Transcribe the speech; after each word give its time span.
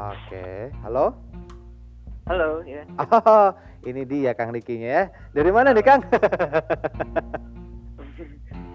Oke, 0.00 0.72
halo? 0.80 1.12
Halo, 2.24 2.64
ya. 2.64 2.88
Oh, 2.96 3.52
ini 3.84 4.08
dia 4.08 4.32
Kang 4.32 4.48
Rikinya 4.48 4.88
ya. 4.88 5.04
Dari 5.36 5.52
mana 5.52 5.76
nih 5.76 5.84
Kang? 5.84 6.00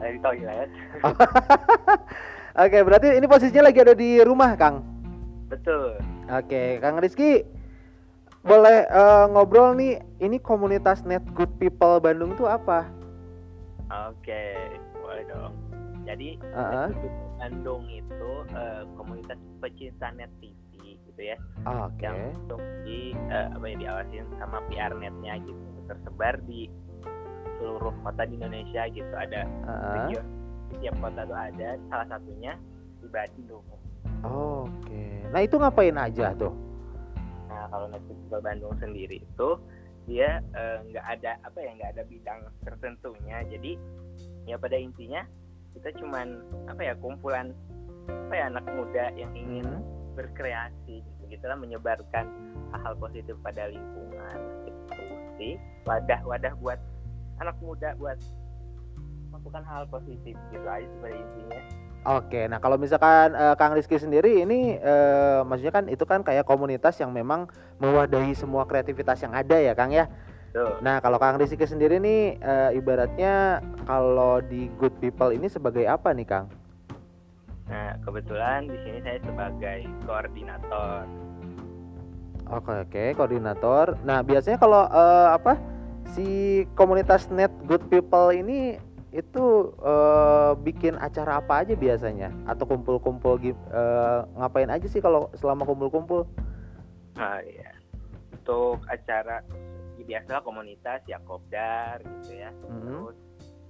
Dari 0.05 0.21
toilet. 0.21 0.69
Oke, 2.61 2.77
berarti 2.85 3.17
ini 3.17 3.25
posisinya 3.25 3.73
lagi 3.73 3.81
ada 3.81 3.97
di 3.97 4.21
rumah 4.21 4.53
Kang. 4.53 4.85
Betul. 5.49 5.97
Oke, 6.29 6.77
Kang 6.77 7.01
Rizky, 7.01 7.41
boleh 8.45 8.85
eh, 8.85 9.25
ngobrol 9.33 9.73
nih. 9.81 9.97
Ini 10.21 10.37
komunitas 10.45 11.09
Net 11.09 11.25
Good 11.33 11.57
People 11.57 12.05
Bandung 12.05 12.37
tuh 12.37 12.45
apa? 12.45 12.85
Oke, 14.13 14.53
boleh 14.93 15.25
dong. 15.25 15.57
Jadi 16.05 16.37
Heeh. 16.37 16.93
Network 16.93 17.17
Bandung 17.41 17.89
itu 17.89 18.29
eh, 18.53 18.85
komunitas 18.93 19.41
pecinta 19.57 20.13
net 20.13 20.29
TV 20.37 20.64
gitu 21.15 21.31
ya, 21.31 21.37
Oke. 21.63 22.03
yang 22.03 22.35
untuk 22.35 22.59
di 22.83 23.15
eh, 23.31 23.47
apa 23.47 23.63
ya 23.71 23.75
diawasin 23.79 24.27
sama 24.35 24.59
PR 24.67 24.91
netnya 24.99 25.39
gitu, 25.47 25.55
tersebar 25.87 26.35
di 26.43 26.67
seluruh 27.55 27.95
kota 28.03 28.27
di 28.27 28.35
Indonesia 28.35 28.83
gitu. 28.91 29.13
Ada 29.15 29.47
Heeh. 29.47 29.93
region 30.11 30.25
di 30.67 30.75
tiap 30.83 30.95
kota 30.99 31.23
tuh 31.23 31.39
ada. 31.39 31.69
Salah 31.87 32.07
satunya 32.11 32.59
di 32.99 33.07
Bandung. 33.07 33.63
Oke. 34.27 35.03
Nah 35.31 35.39
itu 35.39 35.55
ngapain 35.55 35.95
aja 35.95 36.35
tuh? 36.35 36.51
Nah 37.47 37.63
kalau 37.71 37.87
Netflix 37.87 38.19
People 38.19 38.43
Bandung 38.43 38.75
sendiri 38.83 39.23
itu 39.23 39.49
dia 40.05 40.43
eh, 40.51 40.77
nggak 40.91 41.05
ada 41.15 41.39
apa 41.47 41.57
ya 41.63 41.71
nggak 41.79 41.91
ada 41.95 42.03
bidang 42.05 42.39
tertentunya 42.61 43.41
jadi 43.49 43.71
ya 44.45 44.59
pada 44.59 44.77
intinya 44.77 45.25
kita 45.73 45.89
cuman 45.97 46.45
apa 46.69 46.81
ya 46.85 46.93
kumpulan 47.01 47.49
apa 48.05 48.33
ya 48.37 48.43
anak 48.53 48.65
muda 48.69 49.09
yang 49.17 49.31
ingin 49.33 49.65
Hmm. 49.65 49.81
Berkreasi 50.15 51.03
gitu 51.03 51.21
gitulah 51.27 51.59
menyebarkan 51.59 52.25
hal-hal 52.71 52.95
positif 52.97 53.35
pada 53.43 53.67
lingkungan 53.67 54.37
gitu 54.65 55.03
sih 55.35 55.53
wadah 55.83 56.23
wadah 56.23 56.53
buat 56.63 56.79
anak 57.43 57.55
muda 57.59 57.93
buat 57.99 58.17
melakukan 59.29 59.63
hal 59.67 59.83
positif 59.91 60.35
gitu 60.49 60.67
aja 60.67 60.87
pada 61.03 61.15
intinya 61.15 61.61
Oke, 62.05 62.45
nah 62.45 62.61
kalau 62.61 62.77
misalkan 62.77 63.33
eh, 63.33 63.57
Kang 63.57 63.73
Rizky 63.73 63.97
sendiri 63.97 64.45
ini 64.45 64.77
eh, 64.77 65.41
maksudnya 65.41 65.73
kan 65.73 65.89
itu 65.89 66.05
kan 66.05 66.21
kayak 66.21 66.45
komunitas 66.45 67.01
yang 67.01 67.09
memang 67.09 67.49
mewadahi 67.81 68.37
semua 68.37 68.61
kreativitas 68.69 69.25
yang 69.25 69.33
ada 69.33 69.57
ya 69.57 69.73
Kang 69.73 69.89
ya. 69.89 70.05
Nah 70.85 71.01
kalau 71.01 71.17
Kang 71.17 71.41
Rizky 71.41 71.65
sendiri 71.65 71.97
nih 71.97 72.37
eh, 72.37 72.77
ibaratnya 72.77 73.57
kalau 73.89 74.37
di 74.37 74.69
Good 74.77 75.01
People 75.01 75.33
ini 75.33 75.49
sebagai 75.49 75.89
apa 75.89 76.13
nih 76.13 76.29
Kang? 76.29 76.45
Nah 77.65 77.97
kebetulan 78.05 78.69
di 78.69 78.77
sini 78.85 78.99
saya 79.01 79.19
sebagai 79.25 79.79
koordinator 80.05 81.09
Oke 82.45 82.73
oke 82.85 83.03
koordinator. 83.17 83.97
Nah 84.05 84.21
biasanya 84.21 84.61
kalau 84.61 84.85
eh, 84.85 85.29
apa 85.33 85.57
si 86.13 86.61
komunitas 86.77 87.33
Net 87.33 87.49
Good 87.65 87.89
People 87.89 88.29
ini 88.37 88.77
itu 89.09 89.73
eh, 89.81 90.51
bikin 90.61 91.01
acara 91.01 91.41
apa 91.41 91.65
aja 91.65 91.73
biasanya? 91.73 92.29
Atau 92.45 92.69
kumpul-kumpul 92.69 93.41
eh, 93.41 94.19
ngapain 94.37 94.69
aja 94.69 94.85
sih 94.85 95.01
kalau 95.01 95.33
selama 95.33 95.65
kumpul-kumpul? 95.65 96.29
Ah 97.17 97.41
iya. 97.41 97.73
Untuk 98.29 98.85
acara 98.85 99.41
ya 99.97 100.03
biasalah 100.05 100.45
komunitas 100.45 101.01
ya 101.09 101.17
kopdar 101.25 101.97
gitu 102.05 102.37
ya. 102.37 102.53
Mhm. 102.69 102.85
Terus 102.85 103.17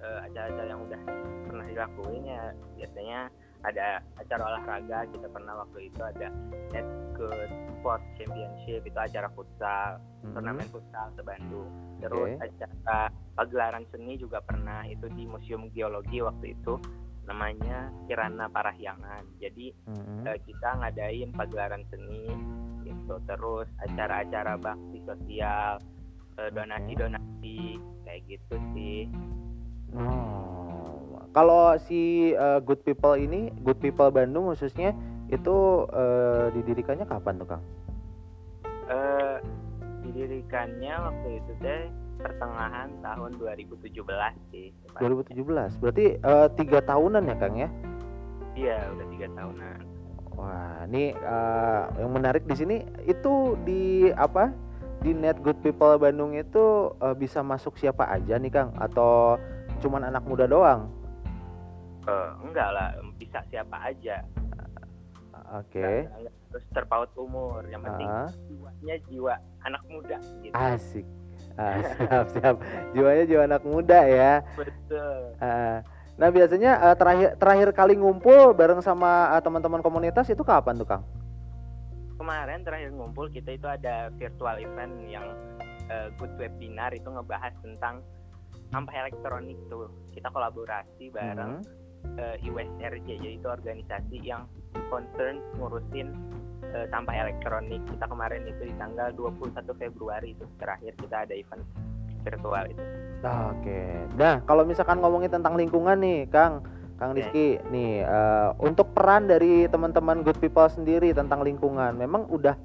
eh, 0.04 0.20
acara-acara 0.28 0.68
yang 0.68 0.82
udah 0.84 1.02
pernah 1.48 1.66
dilakuin 1.72 2.24
ya 2.28 2.44
biasanya 2.76 3.32
ada 3.66 3.88
acara 4.16 4.42
olahraga 4.46 5.10
kita 5.10 5.28
pernah 5.28 5.66
waktu 5.66 5.90
itu 5.90 6.02
ada 6.02 6.30
Net 6.70 6.86
Good 7.14 7.50
Sport 7.74 8.02
Championship 8.16 8.82
itu 8.84 9.00
acara 9.00 9.28
futsal 9.34 9.98
Mhm. 10.22 10.34
turnamen 10.34 10.68
futsal 10.70 11.08
se 11.14 11.22
Bandung 11.22 11.70
terus 11.98 12.34
Oke. 12.36 12.46
acara 12.46 13.10
pagelaran 13.34 13.86
seni 13.90 14.16
juga 14.16 14.38
pernah 14.40 14.86
itu 14.86 15.06
di 15.12 15.26
Museum 15.26 15.70
Geologi 15.70 16.20
waktu 16.20 16.54
itu 16.54 16.78
namanya 17.26 17.90
Kirana 18.06 18.46
Parahyangan 18.48 19.26
jadi 19.38 19.74
Mhm. 19.90 20.24
eh, 20.26 20.38
kita 20.44 20.70
ngadain 20.78 21.30
pagelaran 21.32 21.82
seni 21.90 22.30
gitu 22.84 23.18
terus 23.26 23.66
acara-acara 23.82 24.58
bakti 24.58 25.02
sosial 25.04 25.82
eh, 26.36 26.52
donasi-donasi 26.52 27.80
kayak 28.04 28.22
gitu 28.28 28.56
sih 28.74 29.08
Oh, 29.96 30.75
kalau 31.36 31.76
si 31.76 32.32
eh, 32.32 32.60
Good 32.64 32.88
People 32.88 33.20
ini, 33.20 33.52
Good 33.62 33.84
People 33.84 34.08
Bandung 34.10 34.48
khususnya 34.48 34.96
itu 35.28 35.84
eh, 35.92 36.56
didirikannya 36.56 37.04
kapan 37.06 37.36
tuh 37.44 37.48
Kang? 37.52 37.64
eh 38.86 39.42
didirikannya 40.06 40.94
waktu 40.94 41.28
itu 41.42 41.52
teh 41.58 41.90
pertengahan 42.22 42.88
tahun 43.02 43.34
2017 43.42 43.92
sih 44.54 44.70
2017. 45.02 45.82
Berarti 45.82 46.06
tiga 46.56 46.80
tahunan 46.86 47.26
ya 47.26 47.36
Kang 47.36 47.58
ya? 47.58 47.70
iya 48.56 48.88
udah 48.96 49.06
tiga 49.12 49.28
tahunan 49.36 49.80
Wah, 50.36 50.84
ini 50.92 51.16
eh, 51.16 51.84
yang 51.96 52.12
menarik 52.12 52.44
di 52.44 52.56
sini 52.60 52.84
itu 53.08 53.56
di 53.64 54.12
apa? 54.12 54.52
Di 55.00 55.16
Net 55.16 55.40
Good 55.40 55.64
People 55.64 55.96
Bandung 55.96 56.36
itu 56.36 56.92
eh, 57.00 57.16
bisa 57.16 57.40
masuk 57.40 57.80
siapa 57.80 58.04
aja 58.12 58.36
nih 58.36 58.52
Kang? 58.52 58.76
Atau 58.76 59.40
cuman 59.80 60.12
anak 60.12 60.28
muda 60.28 60.44
doang? 60.44 60.92
Eh, 62.06 62.30
enggak 62.40 62.70
lah 62.70 62.88
bisa 63.16 63.42
siapa 63.48 63.78
aja 63.84 64.22
Oke. 65.52 66.06
Enggak 66.06 66.34
terus 66.48 66.66
terpaut 66.72 67.12
umur 67.16 67.68
yang 67.68 67.84
penting 67.84 68.08
Ah, 68.08 68.32
jiwanya 68.48 68.96
jiwa 69.06 69.36
anak 69.62 69.84
muda 69.86 70.16
gitu 70.40 70.56
asik. 70.56 71.06
Ah, 71.56 71.76
siap 71.84 72.26
siap. 72.32 72.56
Jiwanya 72.92 73.24
jiwa 73.26 73.42
anak 73.44 73.64
muda 73.64 74.00
ya. 74.06 74.34
betul 74.56 75.36
Ah, 75.38 75.84
nah 76.16 76.30
biasanya 76.30 76.72
eh, 76.82 76.96
terakhir 76.96 77.30
terakhir 77.36 77.70
kali 77.74 77.94
ngumpul 77.94 78.54
bareng 78.54 78.80
sama 78.80 79.36
eh, 79.36 79.42
teman-teman 79.42 79.82
komunitas 79.82 80.30
itu 80.30 80.42
kapan 80.42 80.76
tuh 80.76 80.88
Kang? 80.88 81.04
kemarin 82.16 82.64
terakhir 82.64 82.90
ngumpul 82.90 83.28
kita 83.28 83.52
itu 83.52 83.68
ada 83.68 84.08
virtual 84.16 84.56
event 84.56 84.96
yang 85.06 85.28
eh, 85.86 86.08
good 86.16 86.32
webinar 86.36 86.90
itu 86.90 87.06
ngebahas 87.06 87.52
tentang 87.60 88.00
sampah 88.66 88.96
elektronik 88.98 89.60
tuh 89.68 89.92
kita 90.10 90.32
kolaborasi 90.32 91.12
bareng 91.12 91.60
Hmm. 91.60 91.84
Eh, 92.18 92.46
IWSRJ 92.46 93.08
jadi 93.08 93.36
itu 93.38 93.48
organisasi 93.48 94.18
yang 94.22 94.46
concern 94.92 95.42
ngurusin 95.58 96.14
eh, 96.74 96.86
sampah 96.90 97.16
elektronik 97.16 97.82
kita 97.90 98.06
kemarin 98.08 98.46
itu 98.46 98.70
di 98.70 98.76
tanggal 98.78 99.10
21 99.14 99.66
Februari 99.76 100.34
itu 100.38 100.46
terakhir 100.62 100.94
kita 101.00 101.26
ada 101.28 101.34
event 101.34 101.64
virtual 102.26 102.66
itu 102.70 102.84
Oke. 103.26 104.06
Nah, 104.20 104.44
kalau 104.46 104.68
misalkan 104.68 105.02
ngomongin 105.02 105.32
tentang 105.34 105.58
lingkungan 105.58 105.98
nih, 105.98 106.30
Kang, 106.30 106.62
Kang 107.02 107.12
Oke. 107.16 107.26
Rizky, 107.26 107.58
nih 107.74 108.06
eh, 108.06 108.50
untuk 108.62 108.94
peran 108.94 109.26
dari 109.26 109.66
teman-teman 109.66 110.22
Good 110.22 110.38
People 110.38 110.70
sendiri 110.70 111.10
tentang 111.16 111.42
lingkungan, 111.42 111.98
memang 111.98 112.30
udah 112.30 112.56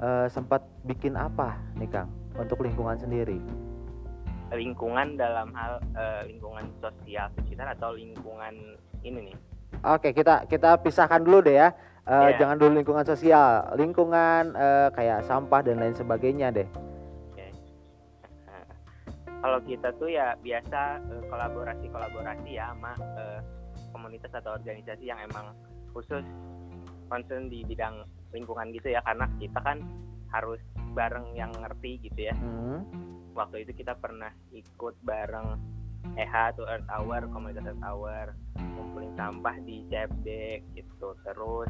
eh, 0.00 0.26
sempat 0.32 0.64
bikin 0.88 1.18
apa 1.20 1.60
nih, 1.76 1.90
Kang, 1.90 2.08
untuk 2.38 2.64
lingkungan 2.64 2.96
sendiri? 2.96 3.36
Lingkungan 4.54 5.18
dalam 5.18 5.50
hal 5.54 5.82
eh, 5.98 6.22
lingkungan 6.30 6.70
sosial 6.78 7.26
sekitar 7.34 7.74
atau 7.74 7.94
lingkungan 7.94 8.54
ini 9.02 9.32
nih 9.32 9.36
Oke, 9.84 10.10
kita 10.10 10.48
kita 10.48 10.80
pisahkan 10.80 11.20
dulu 11.20 11.46
deh 11.46 11.58
ya. 11.62 11.68
Eh, 12.06 12.32
Iya. 12.32 12.38
Jangan 12.42 12.56
dulu 12.58 12.70
lingkungan 12.80 13.06
sosial, 13.06 13.66
lingkungan 13.74 14.54
eh, 14.54 14.88
kayak 14.94 15.26
sampah 15.26 15.60
dan 15.62 15.82
lain 15.82 15.94
sebagainya 15.94 16.54
deh. 16.54 16.66
Kalau 19.42 19.58
kita 19.62 19.92
tuh 19.98 20.10
ya 20.10 20.34
biasa 20.40 21.02
kolaborasi-kolaborasi 21.28 22.50
ya 22.56 22.72
sama 22.72 22.92
eh, 22.98 23.40
komunitas 23.90 24.32
atau 24.32 24.54
organisasi 24.54 25.06
yang 25.06 25.18
emang 25.22 25.54
khusus 25.94 26.24
concern 27.06 27.46
di 27.46 27.62
bidang 27.62 28.02
lingkungan 28.34 28.74
gitu 28.74 28.90
ya 28.90 29.00
karena 29.06 29.26
kita 29.38 29.58
kan 29.62 29.78
harus 30.34 30.58
bareng 30.94 31.30
yang 31.34 31.50
ngerti 31.54 32.10
gitu 32.10 32.30
ya. 32.32 32.34
Hmm. 32.38 32.82
Waktu 33.36 33.68
itu 33.68 33.84
kita 33.84 33.92
pernah 34.00 34.32
ikut 34.50 34.96
bareng 35.04 35.60
EHA 36.16 36.56
atau 36.56 36.64
Earth 36.64 36.88
Hour, 36.88 37.28
komunitas 37.28 37.68
Earth 37.68 37.84
Hour, 37.84 38.32
ngumpulin 38.56 39.12
sampah 39.12 39.56
di 39.60 39.84
CFD 39.92 40.28
gitu. 40.72 41.12
Terus 41.20 41.68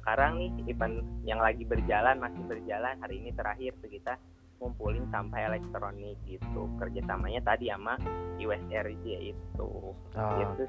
sekarang 0.00 0.40
nih 0.40 0.50
event 0.72 1.04
yang 1.22 1.38
lagi 1.38 1.62
berjalan 1.62 2.18
masih 2.18 2.42
berjalan 2.48 2.98
hari 2.98 3.22
ini 3.22 3.30
terakhir 3.36 3.76
tuh 3.78 3.92
kita 3.92 4.18
ngumpulin 4.58 5.06
sampah 5.10 5.46
elektronik 5.46 6.18
gitu 6.26 6.70
kerjasamanya 6.78 7.42
tadi 7.42 7.70
sama 7.70 7.98
USRJ 8.38 9.06
itu 9.34 9.70
gitu 10.14 10.62
Oke. 10.62 10.64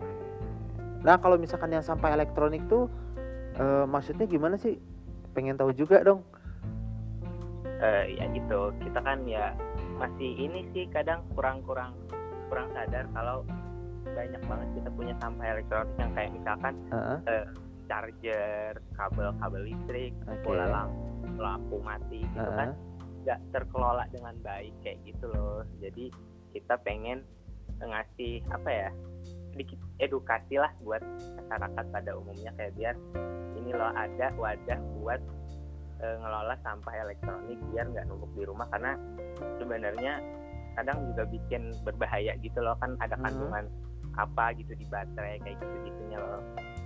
Nah, 1.04 1.19
kalau 1.19 1.36
misalkan 1.36 1.74
yang 1.74 1.83
sampah 1.83 2.15
elektronik 2.15 2.63
tuh 2.71 2.88
eh, 3.60 3.86
maksudnya 3.86 4.25
gimana 4.25 4.56
sih? 4.56 4.80
Pengen 5.36 5.60
tahu 5.60 5.75
juga 5.75 6.00
dong. 6.01 6.24
Eh, 7.84 8.16
ya 8.16 8.32
gitu 8.32 8.72
kita 8.80 9.00
kan 9.04 9.28
ya 9.28 9.52
masih 10.00 10.32
ini 10.40 10.64
sih 10.72 10.88
kadang 10.88 11.20
kurang-kurang 11.36 11.92
kurang 12.48 12.72
sadar 12.72 13.04
kalau 13.12 13.44
banyak 14.08 14.40
banget 14.48 14.68
kita 14.80 14.90
punya 14.96 15.14
sampah 15.20 15.46
elektronik 15.52 15.96
yang 16.00 16.12
kayak 16.16 16.32
misalkan 16.32 16.74
Heeh. 16.96 17.18
eh, 17.28 17.46
charger 17.92 18.80
kabel-kabel 18.96 19.62
listrik 19.68 20.16
Oke. 20.32 20.48
bola 20.48 20.66
lampu 20.72 21.04
lampu 21.36 21.76
mati 21.84 22.24
gitu 22.24 22.40
Heeh. 22.40 22.56
kan 22.56 22.70
nggak 23.28 23.40
terkelola 23.52 24.04
dengan 24.16 24.36
baik 24.40 24.72
kayak 24.80 25.04
gitu 25.04 25.28
loh 25.36 25.68
jadi 25.84 26.08
kita 26.56 26.80
pengen 26.88 27.28
ngasih 27.84 28.40
apa 28.48 28.70
ya 28.72 28.90
sedikit 29.52 29.80
edukasi 30.00 30.56
lah 30.56 30.72
buat 30.88 31.04
masyarakat 31.36 31.86
pada 31.92 32.12
umumnya 32.16 32.56
kayak 32.56 32.74
biar 32.80 32.96
ini 33.60 33.76
loh 33.76 33.92
ada 33.92 34.32
wadah 34.40 34.80
buat 35.04 35.20
eh, 36.04 36.16
ngelola 36.20 36.56
sampah 36.60 36.94
elektronik 36.94 37.60
biar 37.72 37.88
nggak 37.88 38.06
numpuk 38.06 38.32
di 38.36 38.44
rumah 38.44 38.68
karena 38.70 39.00
sebenarnya 39.58 40.20
kadang 40.76 41.00
juga 41.08 41.24
bikin 41.26 41.72
berbahaya 41.82 42.36
gitu 42.44 42.60
loh 42.60 42.76
kan 42.78 43.00
ada 43.00 43.16
Mhm. 43.16 43.24
kandungan 43.24 43.66
apa 44.14 44.54
gitu 44.54 44.76
di 44.76 44.86
baterai 44.86 45.42
kayak 45.42 45.58
gitu 45.58 45.76
gitunya 45.88 46.20
loh 46.20 46.44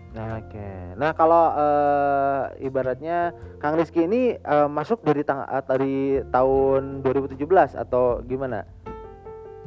Nah, 0.07 0.39
Oke. 0.39 0.69
Nah 0.95 1.11
kalau 1.13 1.51
eh, 1.53 2.41
ibaratnya 2.63 3.35
Kang 3.59 3.75
Rizky 3.75 4.07
ini 4.07 4.33
eh, 4.33 4.69
masuk 4.71 5.03
dari 5.03 5.21
tang 5.21 5.43
dari 5.67 6.23
tahun 6.31 7.03
2017 7.03 7.75
atau 7.75 8.23
gimana? 8.23 8.63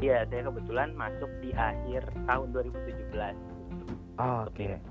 Iya, 0.00 0.24
saya 0.26 0.48
kebetulan 0.48 0.96
masuk 0.96 1.28
di 1.44 1.52
akhir 1.52 2.08
tahun 2.24 2.56
2017. 2.56 3.36
Oh, 4.16 4.48
Oke. 4.48 4.64
People 4.64 4.80
ini. 4.80 4.89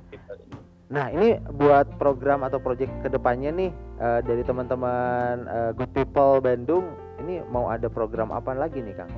Nah 0.90 1.14
ini 1.14 1.38
buat 1.54 2.02
program 2.02 2.42
atau 2.42 2.58
proyek 2.58 2.90
ke 3.06 3.14
depannya 3.14 3.54
nih 3.54 3.72
eh, 4.02 4.20
dari 4.26 4.42
teman-teman 4.42 5.46
eh, 5.46 5.72
Good 5.78 5.94
People 5.94 6.42
Bandung 6.42 6.98
ini 7.22 7.46
mau 7.46 7.70
ada 7.70 7.86
program 7.94 8.34
apa 8.34 8.58
lagi 8.58 8.82
nih 8.82 8.98
Kang? 8.98 9.12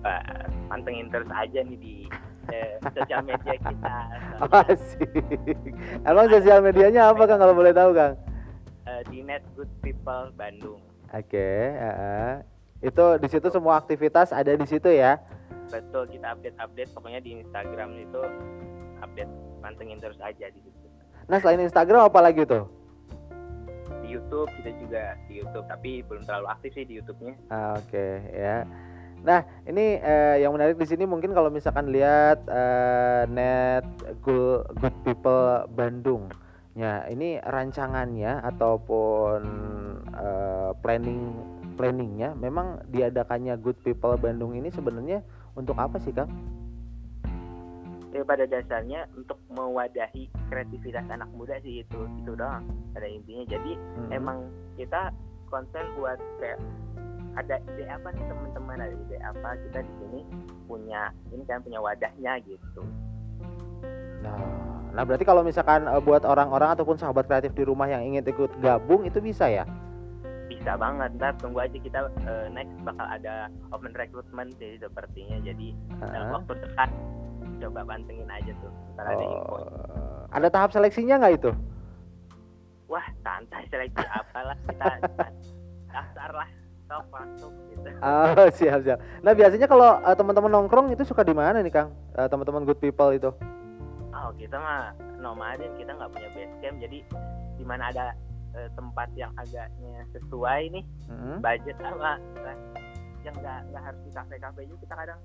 Wah, 0.00 0.48
pantengin 0.72 1.12
terus 1.12 1.28
aja 1.28 1.60
nih 1.60 1.76
di 1.76 1.96
eh, 2.48 2.80
sosial 2.88 3.20
media 3.20 3.54
kita. 3.60 3.96
Oh, 4.42 4.48
Asik. 4.48 5.12
Emang 6.08 6.26
sosial 6.32 6.64
medianya 6.64 7.12
apa 7.12 7.28
Kang 7.28 7.36
kalau 7.36 7.52
boleh 7.52 7.76
tahu 7.76 7.92
Kang? 7.92 8.16
Eh, 8.88 9.02
di 9.12 9.20
Net 9.20 9.44
Good 9.52 9.68
People 9.84 10.32
Bandung. 10.40 10.80
Oke. 11.12 11.48
heeh. 11.76 12.40
Itu 12.80 13.20
di 13.20 13.28
situ 13.28 13.52
semua 13.52 13.76
aktivitas 13.76 14.32
ada 14.32 14.56
di 14.56 14.64
situ 14.64 14.88
ya? 14.88 15.20
Betul, 15.68 16.08
kita 16.08 16.32
update-update 16.32 16.90
pokoknya 16.96 17.20
di 17.20 17.44
Instagram 17.44 17.94
itu 18.00 18.22
update 19.04 19.51
pantengin 19.62 20.02
terus 20.02 20.18
aja 20.18 20.50
di 20.50 20.60
situ. 20.60 20.86
Nah 21.30 21.38
selain 21.38 21.62
Instagram 21.62 22.10
apa 22.10 22.18
lagi 22.18 22.42
tuh? 22.42 22.66
Di 24.02 24.10
YouTube 24.10 24.50
kita 24.58 24.74
juga 24.82 25.14
di 25.30 25.38
YouTube, 25.38 25.66
tapi 25.70 26.02
belum 26.02 26.26
terlalu 26.26 26.46
aktif 26.50 26.74
sih 26.74 26.84
di 26.84 26.98
YouTube-nya. 26.98 27.34
Ah, 27.54 27.78
Oke 27.78 28.26
ya. 28.34 28.66
Nah 29.22 29.46
ini 29.70 30.02
eh, 30.02 30.42
yang 30.42 30.50
menarik 30.50 30.74
di 30.74 30.86
sini 30.86 31.06
mungkin 31.06 31.30
kalau 31.30 31.46
misalkan 31.48 31.94
lihat 31.94 32.42
eh, 32.50 33.22
net 33.30 33.86
good, 34.18 34.66
good 34.82 34.96
people 35.06 35.62
Bandung, 35.70 36.26
ya 36.74 37.06
ini 37.06 37.38
rancangannya 37.38 38.42
ataupun 38.42 39.40
eh, 40.10 40.70
planning 40.82 41.22
planningnya 41.78 42.36
memang 42.36 42.84
diadakannya 42.90 43.56
good 43.62 43.78
people 43.80 44.12
Bandung 44.18 44.52
ini 44.58 44.68
sebenarnya 44.68 45.24
untuk 45.56 45.78
apa 45.78 45.96
sih 46.02 46.12
Kang? 46.12 46.28
Ya, 48.12 48.20
pada 48.28 48.44
dasarnya 48.44 49.08
untuk 49.16 49.40
mewadahi 49.48 50.28
kreativitas 50.52 51.08
anak 51.08 51.32
muda 51.32 51.56
sih 51.64 51.80
itu 51.80 52.00
itu 52.20 52.36
doang 52.36 52.68
pada 52.92 53.08
intinya. 53.08 53.44
Jadi 53.48 53.72
Hmm. 53.96 54.10
emang 54.12 54.38
kita 54.76 55.08
konsen 55.48 55.84
buat 55.96 56.20
kayak 56.36 56.60
ada 57.36 57.56
ide 57.72 57.84
apa 57.88 58.12
nih 58.12 58.24
teman-teman 58.28 58.76
ada 58.76 58.92
ide 58.92 59.16
apa 59.24 59.56
kita 59.64 59.80
di 59.80 59.92
sini 60.00 60.20
punya 60.68 61.08
ini 61.32 61.44
kan 61.48 61.64
punya 61.64 61.80
wadahnya 61.80 62.36
gitu 62.44 62.84
Nah, 64.22 64.38
nah 64.92 65.02
berarti 65.02 65.24
kalau 65.24 65.40
misalkan 65.42 65.88
eh, 65.88 66.02
buat 66.04 66.22
orang-orang 66.28 66.76
ataupun 66.76 67.00
sahabat 67.00 67.24
kreatif 67.26 67.56
di 67.56 67.64
rumah 67.64 67.88
yang 67.88 68.04
ingin 68.04 68.22
ikut 68.22 68.52
gabung 68.60 69.08
itu 69.08 69.18
bisa 69.18 69.48
ya? 69.48 69.64
bisa 70.52 70.76
banget 70.76 71.10
ntar 71.16 71.32
tunggu 71.40 71.64
aja 71.64 71.74
kita 71.74 72.06
eh, 72.28 72.46
next 72.52 72.76
bakal 72.84 73.06
ada 73.08 73.48
open 73.72 73.96
recruitment 73.96 74.52
sih 74.60 74.76
sepertinya 74.78 75.40
jadi 75.40 75.68
dalam 75.98 76.12
Heeh. 76.12 76.32
waktu 76.36 76.52
dekat 76.60 76.90
coba 77.62 77.80
pantengin 77.86 78.26
aja 78.26 78.52
tuh 78.58 78.72
ntar 78.92 79.06
ada 79.06 79.22
info 79.22 79.54
Oh, 79.54 80.26
ada 80.30 80.48
tahap 80.48 80.70
seleksinya 80.70 81.16
nggak 81.16 81.34
itu? 81.38 81.50
wah 82.86 83.06
santai 83.22 83.62
seleksi 83.68 84.04
apalah 84.10 84.56
kita 84.66 84.86
daftar 85.92 86.30
lah 86.34 86.48
top 86.84 87.04
masuk 87.08 87.52
gitu 87.70 87.88
Oh 88.00 88.46
siap 88.52 88.78
siap. 88.82 88.98
Nah 89.20 89.32
biasanya 89.32 89.64
kalau 89.64 89.96
eh, 89.98 90.12
teman-teman 90.12 90.50
nongkrong 90.50 90.92
itu 90.92 91.00
suka 91.02 91.22
di 91.22 91.32
mana 91.32 91.60
nih 91.60 91.72
Kang? 91.72 91.88
Eh, 92.12 92.28
teman-teman 92.28 92.64
good 92.64 92.76
people 92.78 93.08
itu? 93.10 93.30
oh 94.12 94.28
kita 94.36 94.54
mah 94.54 94.92
nomaden 95.18 95.72
kita 95.74 95.88
nggak 95.88 96.12
punya 96.12 96.28
base 96.30 96.54
camp 96.60 96.76
jadi 96.78 96.98
di 97.56 97.64
mana 97.64 97.88
ada 97.88 98.12
eh, 98.52 98.68
tempat 98.76 99.08
yang 99.16 99.32
agaknya 99.34 100.04
sesuai 100.12 100.62
nih 100.68 100.84
Mm-mm. 101.08 101.40
budget 101.40 101.74
sama 101.80 102.20
yang 103.24 103.34
nggak 103.34 103.60
nggak 103.72 103.82
harus 103.82 104.00
di 104.04 104.12
kafe-kafe 104.12 104.60
juga 104.68 104.78
kita 104.84 104.94
kadang 105.00 105.20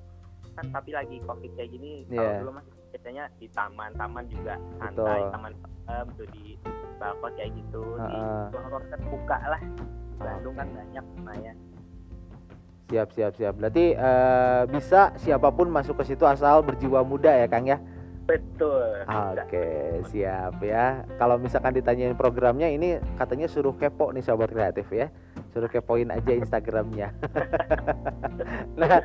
kan 0.57 0.65
tapi 0.73 0.89
lagi 0.89 1.21
covid 1.21 1.51
kayak 1.53 1.69
gini 1.69 2.01
kalau 2.09 2.25
Iya. 2.25 2.39
dulu 2.41 2.51
masih 2.57 2.71
biasanya 2.89 3.23
di 3.37 3.47
taman 3.49 3.91
taman 3.93 4.25
juga 4.25 4.53
santai 4.75 5.19
Betul. 5.21 5.31
taman 5.31 5.51
em, 5.85 6.05
tuh 6.17 6.27
di 6.33 6.45
balkon 6.97 7.31
kayak 7.37 7.51
gitu 7.53 7.83
di 8.01 8.17
Heeh. 8.17 8.43
ruang-ruang 8.49 8.85
terbuka 8.89 9.37
lah 9.47 9.61
di 9.61 10.17
Bandung 10.17 10.55
kan 10.55 10.67
banyak 10.67 11.05
lumayan 11.15 11.57
Siap 12.87 13.11
siap 13.11 13.35
siap. 13.35 13.59
Berarti 13.59 13.91
eh, 13.91 14.63
bisa 14.71 15.11
siapa 15.19 15.51
pun 15.51 15.67
masuk 15.67 15.99
ke 15.99 16.07
situ 16.07 16.23
asal 16.23 16.63
berjiwa 16.63 17.03
muda 17.03 17.35
ya 17.35 17.43
Kang 17.45 17.67
ya? 17.67 17.77
betul. 18.23 19.07
Oke 19.07 19.67
siap 20.07 20.59
ya. 20.59 21.03
Kalau 21.15 21.35
misalkan 21.35 21.71
ditanyain 21.71 22.11
programnya 22.11 22.67
ini 22.67 22.95
katanya 23.15 23.47
suruh 23.47 23.71
kepo 23.71 24.11
nih 24.11 24.19
sobat 24.19 24.51
kreatif 24.51 24.87
ya. 24.91 25.07
Suruh 25.51 25.67
kepoin 25.67 26.11
aja 26.11 26.31
Instagramnya. 26.31 27.11
nah 28.79 28.99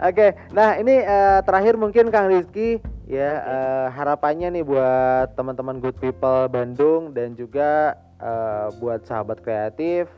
oke. 0.00 0.26
Nah 0.54 0.78
ini 0.80 0.94
eh, 1.02 1.40
terakhir 1.44 1.74
mungkin 1.78 2.10
Kang 2.10 2.30
Rizky 2.30 2.78
ya 3.04 3.30
eh, 3.44 3.86
harapannya 3.92 4.60
nih 4.60 4.64
buat 4.64 5.36
teman-teman 5.36 5.78
Good 5.78 6.00
People 6.00 6.48
Bandung 6.48 7.12
dan 7.12 7.36
juga 7.36 7.98
eh, 8.18 8.68
buat 8.80 9.04
sahabat 9.04 9.44
kreatif 9.44 10.08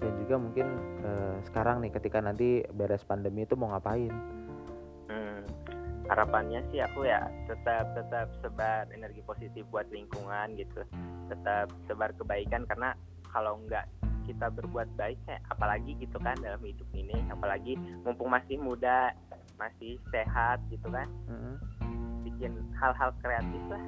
dan 0.00 0.12
juga 0.24 0.34
mungkin 0.40 0.66
eh, 1.04 1.36
sekarang 1.44 1.84
nih 1.84 1.92
ketika 1.92 2.18
nanti 2.24 2.64
beres 2.72 3.04
pandemi 3.04 3.44
itu 3.44 3.54
mau 3.54 3.70
ngapain? 3.70 4.12
Hmm, 5.12 5.44
harapannya 6.08 6.64
sih 6.72 6.80
aku 6.80 7.04
ya 7.04 7.28
tetap 7.44 7.92
tetap 7.92 8.32
sebar 8.40 8.88
energi 8.90 9.20
positif 9.22 9.62
buat 9.68 9.84
lingkungan 9.92 10.56
gitu 10.56 10.82
tetap 11.28 11.70
sebar 11.86 12.10
kebaikan 12.16 12.64
karena 12.66 12.96
kalau 13.30 13.60
nggak 13.68 13.86
kita 14.30 14.46
berbuat 14.54 14.86
baik 14.94 15.18
kayak 15.26 15.42
apalagi 15.50 15.98
gitu 15.98 16.16
kan 16.22 16.38
dalam 16.38 16.62
hidup 16.62 16.86
ini 16.94 17.18
apalagi 17.34 17.74
mumpung 18.06 18.30
masih 18.30 18.56
muda 18.62 19.10
masih 19.58 19.98
sehat 20.14 20.62
gitu 20.70 20.86
kan. 20.88 21.10
Bikin 22.22 22.54
hal-hal 22.78 23.10
kreatif 23.18 23.62
lah 23.66 23.82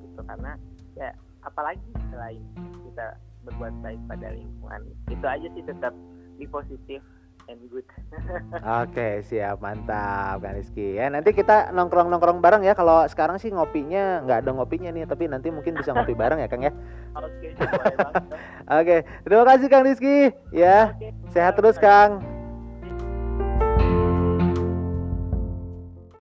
gitu 0.00 0.20
karena 0.24 0.52
ya 0.96 1.12
apalagi 1.44 1.84
selain 2.08 2.40
kita 2.56 3.20
berbuat 3.46 3.74
baik 3.84 4.00
pada 4.10 4.32
lingkungan 4.34 4.80
itu 5.12 5.26
aja 5.28 5.46
sih 5.54 5.62
tetap 5.62 5.92
be 6.40 6.48
positif 6.48 7.00
and 7.48 7.62
good. 7.70 7.86
Oke 8.82 9.22
siap 9.26 9.62
mantap 9.62 10.42
Kang 10.42 10.54
Rizky. 10.54 10.98
Ya 10.98 11.06
nanti 11.10 11.32
kita 11.32 11.70
nongkrong 11.70 12.10
nongkrong 12.10 12.42
bareng 12.42 12.62
ya. 12.66 12.74
Kalau 12.74 13.06
sekarang 13.06 13.38
sih 13.38 13.50
ngopinya 13.54 14.22
nggak 14.26 14.46
ada 14.46 14.50
ngopinya 14.52 14.90
nih 14.92 15.06
tapi 15.06 15.30
nanti 15.30 15.48
mungkin 15.54 15.78
bisa 15.78 15.94
ngopi 15.94 16.12
bareng 16.12 16.42
ya 16.42 16.48
Kang 16.50 16.62
ya. 16.66 16.72
Oke 17.16 17.48
Oke 18.82 18.96
terima 19.22 19.44
kasih 19.46 19.66
Kang 19.70 19.86
Rizky. 19.86 20.34
Ya 20.50 20.94
Oke, 20.94 21.14
sehat 21.30 21.54
terus 21.54 21.78
Kang 21.78 22.35